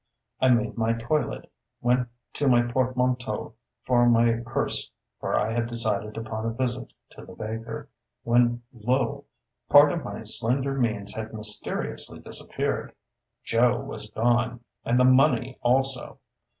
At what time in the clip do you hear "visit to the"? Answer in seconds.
6.51-7.35